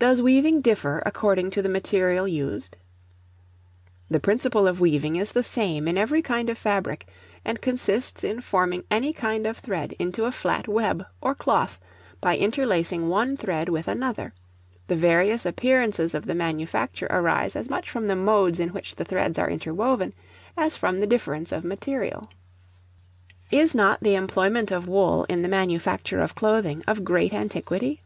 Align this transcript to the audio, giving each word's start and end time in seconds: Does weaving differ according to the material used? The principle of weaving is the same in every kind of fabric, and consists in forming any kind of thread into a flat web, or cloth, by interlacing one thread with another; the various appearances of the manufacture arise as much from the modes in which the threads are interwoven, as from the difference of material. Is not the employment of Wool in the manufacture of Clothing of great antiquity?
Does 0.00 0.20
weaving 0.20 0.60
differ 0.60 1.04
according 1.06 1.50
to 1.50 1.62
the 1.62 1.68
material 1.68 2.26
used? 2.26 2.76
The 4.10 4.18
principle 4.18 4.66
of 4.66 4.80
weaving 4.80 5.14
is 5.14 5.30
the 5.30 5.44
same 5.44 5.86
in 5.86 5.96
every 5.96 6.20
kind 6.20 6.50
of 6.50 6.58
fabric, 6.58 7.06
and 7.44 7.60
consists 7.60 8.24
in 8.24 8.40
forming 8.40 8.82
any 8.90 9.12
kind 9.12 9.46
of 9.46 9.58
thread 9.58 9.94
into 10.00 10.24
a 10.24 10.32
flat 10.32 10.66
web, 10.66 11.06
or 11.20 11.36
cloth, 11.36 11.78
by 12.20 12.36
interlacing 12.36 13.08
one 13.08 13.36
thread 13.36 13.68
with 13.68 13.86
another; 13.86 14.34
the 14.88 14.96
various 14.96 15.46
appearances 15.46 16.12
of 16.12 16.26
the 16.26 16.34
manufacture 16.34 17.06
arise 17.08 17.54
as 17.54 17.70
much 17.70 17.88
from 17.88 18.08
the 18.08 18.16
modes 18.16 18.58
in 18.58 18.70
which 18.70 18.96
the 18.96 19.04
threads 19.04 19.38
are 19.38 19.48
interwoven, 19.48 20.12
as 20.56 20.76
from 20.76 20.98
the 20.98 21.06
difference 21.06 21.52
of 21.52 21.62
material. 21.62 22.30
Is 23.52 23.76
not 23.76 24.00
the 24.00 24.16
employment 24.16 24.72
of 24.72 24.88
Wool 24.88 25.24
in 25.28 25.42
the 25.42 25.48
manufacture 25.48 26.18
of 26.18 26.34
Clothing 26.34 26.82
of 26.88 27.04
great 27.04 27.32
antiquity? 27.32 28.00